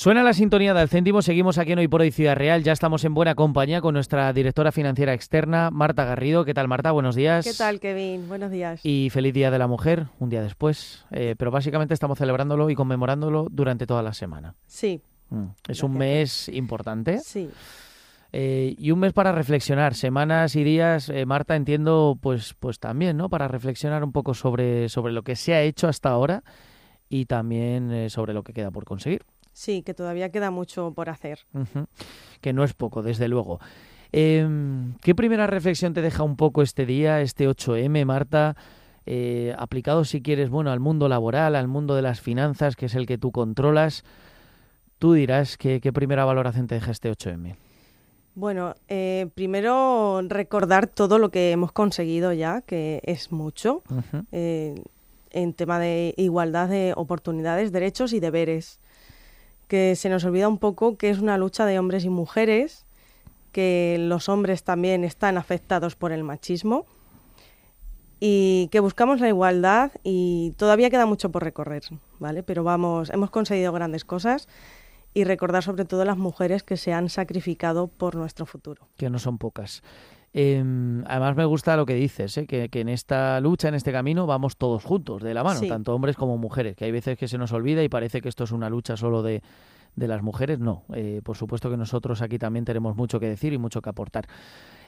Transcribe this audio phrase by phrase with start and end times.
[0.00, 3.04] Suena la sintonía del céntimo, seguimos aquí en Hoy por Hoy Ciudad Real, ya estamos
[3.04, 6.46] en buena compañía con nuestra directora financiera externa, Marta Garrido.
[6.46, 6.90] ¿Qué tal, Marta?
[6.92, 7.44] Buenos días.
[7.44, 8.26] ¿Qué tal, Kevin?
[8.26, 8.80] Buenos días.
[8.82, 12.74] Y feliz Día de la Mujer, un día después, eh, pero básicamente estamos celebrándolo y
[12.74, 14.54] conmemorándolo durante toda la semana.
[14.64, 15.02] Sí.
[15.28, 17.18] Mm, Es un mes importante.
[17.18, 17.50] Sí.
[18.32, 23.18] Eh, y un mes para reflexionar, semanas y días, eh, Marta, entiendo, pues, pues también,
[23.18, 23.28] ¿no?
[23.28, 26.42] Para reflexionar un poco sobre, sobre lo que se ha hecho hasta ahora
[27.10, 29.26] y también sobre lo que queda por conseguir.
[29.52, 31.40] Sí, que todavía queda mucho por hacer.
[32.40, 33.60] Que no es poco, desde luego.
[34.12, 38.56] Em, ¿Qué primera reflexión te deja un poco este día, este 8M, Marta?
[39.06, 42.94] Eh, aplicado, si quieres, bueno, al mundo laboral, al mundo de las finanzas, que es
[42.94, 44.04] el que tú controlas.
[44.98, 47.56] Tú dirás que, qué primera valoración te deja este 8M.
[48.34, 53.82] Bueno, eh, primero recordar todo lo que hemos conseguido ya, que es mucho,
[54.30, 54.82] eh,
[55.30, 58.78] en tema de igualdad de oportunidades, derechos y deberes.
[59.70, 62.86] Que se nos olvida un poco que es una lucha de hombres y mujeres,
[63.52, 66.86] que los hombres también están afectados por el machismo
[68.18, 71.84] y que buscamos la igualdad y todavía queda mucho por recorrer,
[72.18, 72.42] ¿vale?
[72.42, 74.48] Pero vamos, hemos conseguido grandes cosas
[75.14, 78.88] y recordar sobre todo las mujeres que se han sacrificado por nuestro futuro.
[78.96, 79.84] que no son pocas.
[80.32, 82.46] Em, además me gusta lo que dices, ¿eh?
[82.46, 85.68] que, que en esta lucha, en este camino, vamos todos juntos, de la mano, Sí.
[85.68, 88.44] tanto hombres como mujeres, que hay veces que se nos olvida y parece que esto
[88.44, 89.42] es una lucha solo de,
[89.96, 90.60] de las mujeres.
[90.60, 93.90] No, eh, por supuesto que nosotros aquí también tenemos mucho que decir y mucho que
[93.90, 94.26] aportar.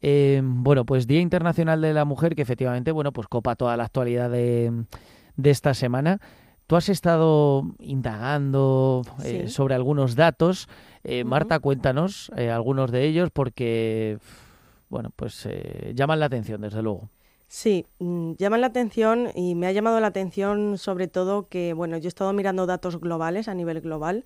[0.00, 3.84] Em, bueno, pues Día Internacional de la Mujer, que efectivamente, bueno, pues copa toda la
[3.84, 4.72] actualidad de,
[5.36, 6.20] de esta semana.
[6.66, 9.52] Tú has estado indagando eh, Sí.
[9.52, 10.68] sobre algunos datos.
[11.04, 11.22] Eh.
[11.24, 14.18] Marta, cuéntanos algunos de ellos porque,
[14.88, 17.08] bueno, pues eh, llaman la atención, desde luego.
[17.48, 21.96] Sí, mm, llaman la atención y me ha llamado la atención sobre todo que, bueno,
[21.96, 24.24] yo he estado mirando datos globales a nivel global,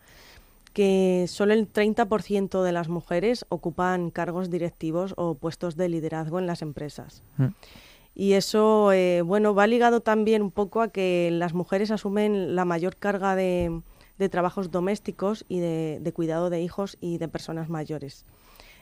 [0.73, 6.47] que solo el 30% de las mujeres ocupan cargos directivos o puestos de liderazgo en
[6.47, 7.23] las empresas.
[7.37, 7.47] Mm.
[8.15, 12.65] Y eso, eh, bueno, va ligado también un poco a que las mujeres asumen la
[12.65, 13.81] mayor carga de,
[14.19, 18.27] de trabajos domésticos y de, de cuidado de hijos y de personas mayores.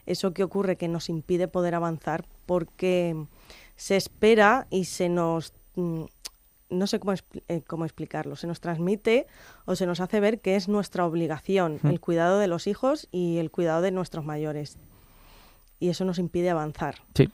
[0.06, 3.16] Eso que ocurre que nos impide poder avanzar porque
[3.76, 5.52] se espera y se nos...
[5.76, 6.04] mm,
[6.72, 7.14] No sé cómo,
[7.48, 9.26] eh, cómo explicarlo, se nos transmite
[9.64, 11.86] o se nos hace ver que es nuestra obligación Mm.
[11.88, 14.78] el cuidado de los hijos y el cuidado de nuestros mayores.
[15.80, 16.96] Y eso nos impide avanzar.
[17.16, 17.28] Sí.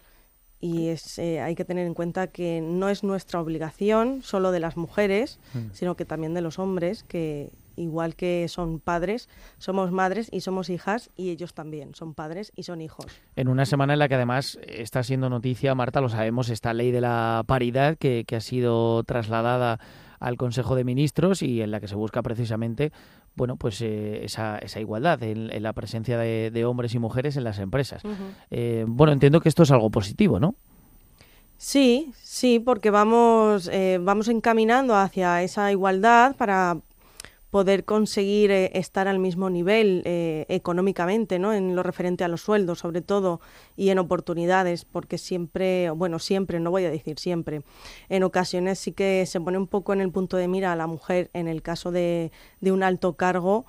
[0.58, 4.60] Y es, eh, hay que tener en cuenta que no es nuestra obligación solo de
[4.60, 5.58] las mujeres, Mm.
[5.74, 9.28] sino que también de los hombres, que igual que son padres,
[9.58, 13.06] somos madres y somos hijas, y ellos también son padres y son hijos.
[13.36, 16.90] En una semana en la que además está siendo noticia, Marta, lo sabemos, esta ley
[16.90, 19.78] de la paridad que, que ha sido trasladada
[20.18, 22.90] al Consejo de Ministros y en la que se busca precisamente,
[23.34, 27.36] bueno, pues eh, esa, esa igualdad en, en la presencia de, de hombres y mujeres
[27.36, 28.02] en las empresas.
[28.50, 30.54] Eh, bueno, entiendo que esto es algo positivo, ¿no?
[31.58, 36.78] Sí, sí, porque vamos, eh, vamos encaminando hacia esa igualdad para
[37.56, 41.54] poder conseguir eh, estar al mismo nivel eh, económicamente, ¿no?
[41.54, 43.40] En lo referente a los sueldos, sobre todo,
[43.78, 47.62] y en oportunidades, porque siempre, bueno, siempre, no voy a decir siempre,
[48.10, 50.86] en ocasiones sí que se pone un poco en el punto de mira a la
[50.86, 52.30] mujer en el caso de,
[52.60, 53.64] de un alto cargo,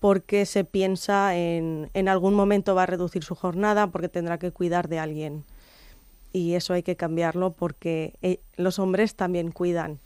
[0.00, 4.50] porque se piensa en, en algún momento va a reducir su jornada porque tendrá que
[4.50, 5.44] cuidar de alguien
[6.32, 10.00] y eso hay que cambiarlo porque eh, los hombres también cuidan.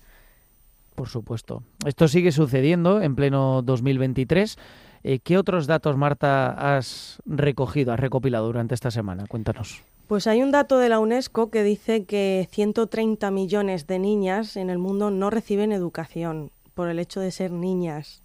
[0.94, 1.62] Por supuesto.
[1.86, 4.58] Esto sigue sucediendo en pleno 2023.
[5.04, 9.26] Eh, ¿Qué otros datos, Marta, has recogido, has recopilado durante esta semana?
[9.26, 9.82] Cuéntanos.
[10.06, 14.70] Pues hay un dato de la UNESCO que dice que 130 millones de niñas en
[14.70, 18.22] el mundo no reciben educación por el hecho de ser niñas.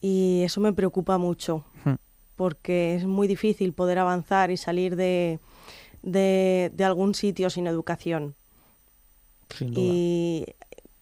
[0.00, 1.64] Y eso me preocupa mucho,
[2.36, 5.40] porque es muy difícil poder avanzar y salir de,
[6.02, 8.36] de, de algún sitio sin educación.
[9.48, 9.84] Sin duda.
[9.84, 10.46] Y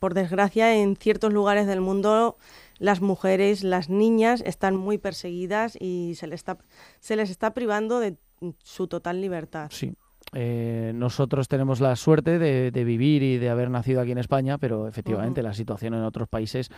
[0.06, 2.36] por desgracia, en ciertos lugares del mundo
[2.78, 6.58] las mujeres, las niñas están muy perseguidas y se les está,
[7.00, 8.16] se les está privando de
[8.62, 9.68] su total libertad.
[9.72, 9.96] Sí.
[10.34, 14.58] Eh, nosotros tenemos la suerte de, de vivir y de haber nacido aquí en España,
[14.58, 16.68] pero efectivamente la situación en otros países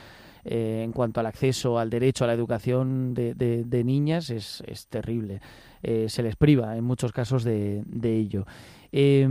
[0.45, 4.63] eh, en cuanto al acceso al derecho a la educación de, de- de niñas es,
[4.67, 5.41] es terrible.
[5.83, 8.47] Eh, se les priva en muchos casos de, de ello.
[8.93, 9.27] Eh,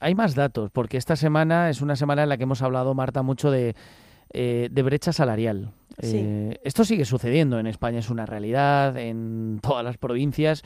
[0.00, 3.22] hay más datos, porque esta semana es una semana en la que hemos hablado, Marta,
[3.22, 3.74] mucho de,
[4.32, 5.70] eh, brecha salarial.
[6.02, 6.50] Sí.
[6.64, 10.62] Esto sigue sucediendo en España, es una realidad en todas las provincias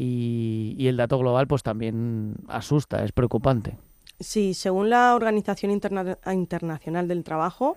[0.00, 3.76] y, y el dato global pues también asusta, es preocupante.
[4.20, 7.76] Sí, según la Organización Internacional del Trabajo,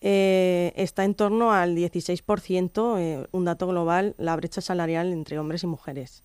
[0.00, 5.64] eh, está en torno al 16%, eh, un dato global, la brecha salarial entre hombres
[5.64, 6.24] y mujeres.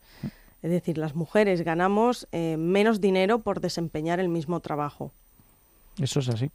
[0.61, 5.11] Es decir, las mujeres ganamos eh, menos dinero por desempeñar el mismo trabajo.
[5.99, 6.49] Eso es así.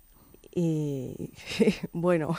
[0.55, 1.33] Y
[1.93, 2.35] bueno,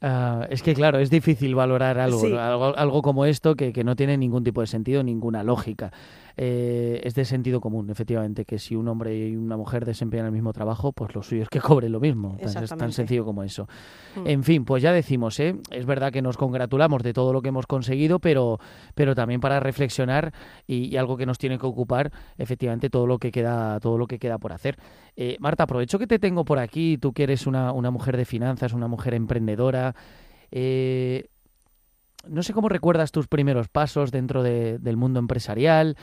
[0.00, 4.16] Ah, es que claro, es difícil valorar algo, algo, como esto que, que, no tiene
[4.16, 5.92] ningún tipo de sentido, ninguna lógica.
[6.40, 10.30] Eh, es de sentido común, efectivamente, que si un hombre y una mujer desempeñan el
[10.30, 12.36] mismo trabajo, pues lo suyo es que cobren lo mismo.
[12.38, 13.66] es tan sencillo como eso.
[14.14, 14.26] Mm.
[14.28, 15.56] En fin, pues ya decimos, ¿eh?
[15.72, 18.60] es verdad que nos congratulamos de todo lo que hemos conseguido, pero,
[18.94, 20.32] pero también para reflexionar
[20.64, 24.20] y, algo que nos tiene que ocupar, efectivamente, todo lo que queda, todo lo que
[24.20, 24.78] queda por hacer.
[25.16, 28.24] Eh, Marta, aprovecho que te tengo por aquí, tú que eres una, una mujer de
[28.24, 29.96] finanzas, una mujer emprendedora.
[30.52, 31.30] Eh,
[32.28, 35.96] no sé cómo recuerdas tus primeros pasos dentro del mundo empresarial.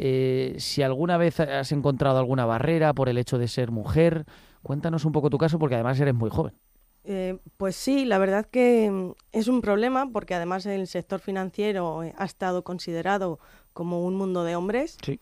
[0.00, 4.26] Eh, si alguna vez has encontrado alguna barrera por el hecho de ser mujer,
[4.62, 6.54] cuéntanos un poco tu caso porque además eres muy joven.
[7.02, 12.04] Eh, pues sí, la verdad que mm, es un problema porque además el sector financiero
[12.04, 13.40] eh, ha estado considerado
[13.72, 14.98] como un mundo de hombres.
[15.04, 15.18] Sí.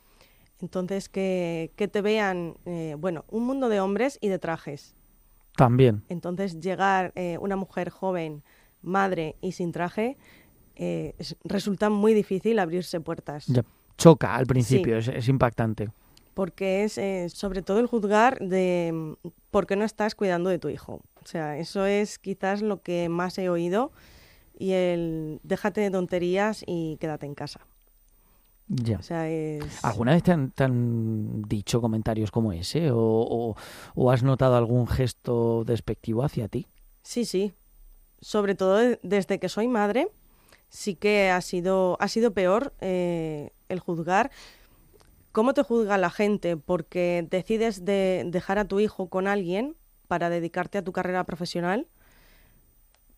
[0.60, 2.54] Entonces, que, que te vean,
[2.96, 4.94] bueno, un mundo de hombres y de trajes.
[5.54, 6.02] También.
[6.08, 8.42] Entonces, llegar una mujer joven,
[8.80, 10.16] madre y sin traje,
[11.44, 13.44] resulta muy difícil abrirse puertas.
[13.48, 15.90] Ya choca al principio, es, impactante.
[16.34, 20.58] Porque es eh, sobre todo el juzgar de mm, por qué no estás cuidando de
[20.58, 21.00] tu hijo.
[21.22, 23.92] O sea, eso es quizás lo que más he oído
[24.58, 27.60] y el déjate de tonterías y quédate en casa.
[28.68, 28.98] Ya.
[28.98, 29.84] O sea, es...
[29.84, 33.54] ¿Alguna vez te han, dicho comentarios como ese o,
[33.94, 36.66] o, has notado algún gesto despectivo hacia ti?
[37.02, 37.54] Sí, sí.
[38.20, 40.08] Sobre todo desde que soy madre,
[40.68, 44.30] sí que ha sido, ha sido peor eh, el juzgar.
[45.32, 46.56] ¿Cómo te juzga la gente?
[46.56, 49.76] Porque decides de dejar a tu hijo con alguien
[50.08, 51.86] para dedicarte a tu carrera profesional,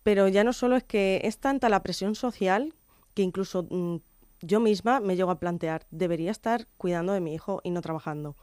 [0.02, 2.74] pero ya no solo es que es tanta la presión social
[3.14, 3.96] que incluso mm,
[4.42, 8.36] yo misma me llego a plantear, debería estar cuidando de mi hijo y no trabajando.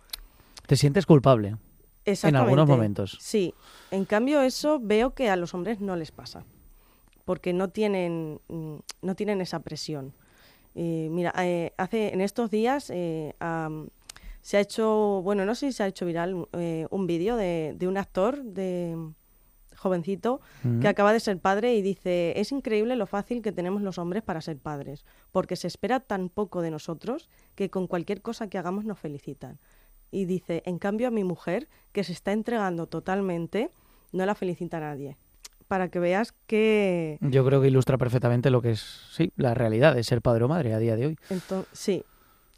[0.67, 1.57] ¿Te sientes culpable?
[2.05, 3.17] En algunos momentos.
[3.19, 3.53] Sí.
[3.89, 6.43] En cambio, eso veo que a los hombres no les pasa.
[7.23, 10.13] Porque no tienen, mm, no tienen esa presión.
[10.75, 13.33] Eh, mira, eh, hace en estos días eh,
[14.41, 16.47] se ha hecho, bueno, no sé si se ha hecho viral
[16.89, 18.95] un vídeo de, un actor de
[19.75, 20.41] jovencito
[20.81, 24.23] que acaba de ser padre y dice, es increíble lo fácil que tenemos los hombres
[24.23, 28.57] para ser padres, porque se espera tan poco de nosotros que con cualquier cosa que
[28.57, 29.59] hagamos nos felicitan.
[30.11, 33.69] Y dice, en cambio a mi mujer, que se está entregando totalmente,
[34.11, 35.17] no la felicita nadie
[35.75, 37.17] para que veas que...
[37.19, 38.79] Yo creo que ilustra perfectamente lo que es,
[39.11, 41.17] sí, la realidad de ser padre o madre a día de hoy.
[41.29, 42.05] Entonces, sí,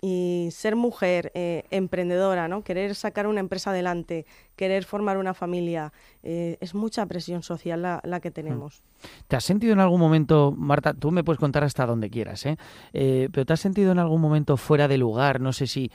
[0.04, 2.62] y ser mujer, eh, emprendedora, ¿no?
[2.62, 8.19] Querer sacar una empresa adelante, querer formar una familia, eh, es mucha presión social la,
[8.19, 8.84] que tenemos.
[9.28, 12.56] ¿Te has sentido en algún momento, Marta, tú me puedes contar hasta donde quieras, ¿eh?
[12.94, 13.30] ¿eh?
[13.34, 15.90] pero te has sentido en algún momento fuera de lugar, no sé si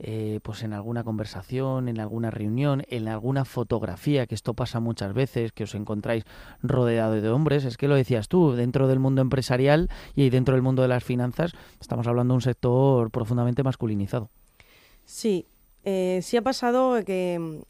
[0.00, 5.14] eh, pues en alguna conversación, en alguna reunión, en alguna fotografía, que esto pasa muchas
[5.14, 6.24] veces, que os encontráis
[6.62, 10.62] rodeado de hombres, es que lo decías tú, dentro del mundo empresarial y dentro del
[10.62, 14.30] mundo de las finanzas, estamos hablando de un sector profundamente masculinizado.
[15.04, 15.46] Sí,
[15.84, 17.62] eh, sí ha pasado que,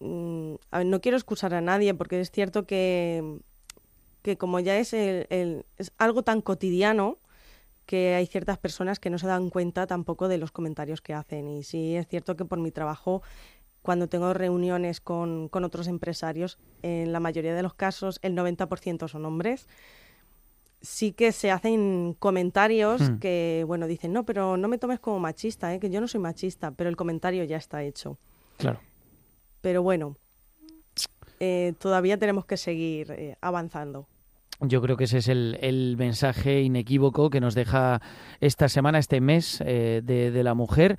[0.00, 0.54] mm,
[0.84, 3.38] no quiero excusar a nadie, porque es cierto que,
[4.22, 7.16] que como ya es, el, es algo tan cotidiano,
[7.88, 11.48] que hay ciertas personas que no se dan cuenta tampoco de los comentarios que hacen.
[11.48, 13.22] Y sí es cierto que por mi trabajo,
[13.80, 19.24] cuando tengo reuniones con, otros empresarios, en la mayoría de los casos el 90% son
[19.24, 19.68] hombres.
[20.82, 23.18] Sí que se hacen comentarios hmm.
[23.20, 25.80] que, bueno, dicen, no, pero no me tomes como machista, ¿eh?
[25.80, 28.18] que yo no soy machista, pero el comentario ya está hecho.
[28.58, 28.80] Claro.
[29.62, 30.14] Pero bueno,
[31.40, 34.06] eh, todavía tenemos que seguir eh, avanzando.
[34.60, 38.02] Yo creo que ese es el, mensaje inequívoco que nos deja
[38.40, 40.96] esta semana, este mes eh, de, la mujer,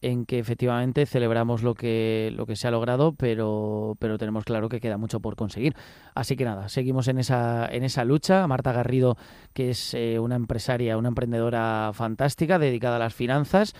[0.00, 4.68] en que efectivamente celebramos lo que, lo que se ha logrado, pero, pero tenemos claro
[4.68, 5.74] que queda mucho por conseguir.
[6.14, 8.46] Así que nada, seguimos en esa, en esa lucha.
[8.46, 9.16] Marta Garrido,
[9.54, 13.74] que es eh, una empresaria, una emprendedora fantástica, dedicada a las finanzas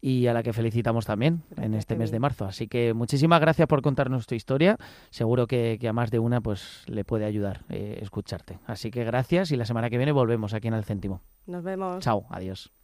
[0.00, 2.44] y a la que felicitamos también en este mes de marzo.
[2.44, 4.76] Así que muchísimas gracias por contarnos tu historia.
[5.10, 8.58] Seguro que, a más de una pues le puede ayudar eh, escucharte.
[8.66, 11.20] Así que gracias y la semana que viene volvemos aquí en el céntimo.
[11.46, 12.02] Nos vemos.
[12.04, 12.70] Chao, adiós.